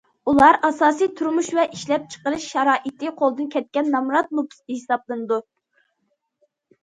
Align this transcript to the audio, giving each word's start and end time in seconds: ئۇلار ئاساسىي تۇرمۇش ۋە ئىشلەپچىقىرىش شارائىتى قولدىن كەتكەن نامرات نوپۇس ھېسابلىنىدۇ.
ئۇلار 0.31 0.55
ئاساسىي 0.67 1.09
تۇرمۇش 1.17 1.49
ۋە 1.57 1.65
ئىشلەپچىقىرىش 1.75 2.47
شارائىتى 2.53 3.11
قولدىن 3.19 3.51
كەتكەن 3.55 3.93
نامرات 3.97 4.33
نوپۇس 4.39 4.63
ھېسابلىنىدۇ. 4.75 5.37